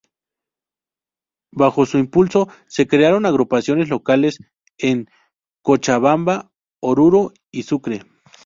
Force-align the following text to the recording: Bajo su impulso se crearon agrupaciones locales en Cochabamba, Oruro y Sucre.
Bajo 1.51 1.85
su 1.85 1.99
impulso 1.99 2.49
se 2.65 2.87
crearon 2.87 3.27
agrupaciones 3.27 3.87
locales 3.89 4.39
en 4.79 5.07
Cochabamba, 5.61 6.49
Oruro 6.79 7.33
y 7.51 7.61
Sucre. 7.61 8.01